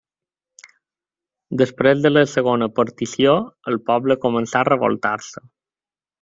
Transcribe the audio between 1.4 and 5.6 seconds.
Després de la segona partició, el poble començà a revoltar-se.